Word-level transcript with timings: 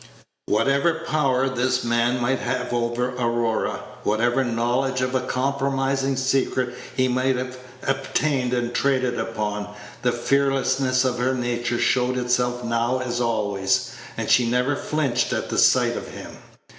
Whatever 0.47 1.03
power 1.05 1.47
this 1.47 1.83
man 1.83 2.19
might 2.19 2.39
have 2.39 2.73
over 2.73 3.09
Aurora, 3.09 3.81
whatever 4.01 4.43
knowledge 4.43 5.01
of 5.01 5.13
a 5.13 5.19
compromising 5.21 6.15
secret 6.15 6.73
he 6.95 7.07
might 7.07 7.35
have 7.35 7.59
obtained 7.83 8.51
and 8.51 8.73
traded 8.73 9.19
upon, 9.19 9.67
the 10.01 10.11
fearlessness 10.11 11.05
of 11.05 11.19
her 11.19 11.35
nature 11.35 11.77
showed 11.77 12.17
itself 12.17 12.63
now 12.63 12.97
as 12.99 13.21
always, 13.21 13.91
and 14.17 14.31
she 14.31 14.49
never 14.49 14.75
flinched 14.75 15.33
at 15.33 15.49
the 15.51 15.59
sight 15.59 15.95
of 15.95 16.07
him. 16.07 16.31